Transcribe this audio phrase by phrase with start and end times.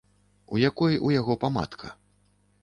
[0.55, 1.93] У якой у яго памадка.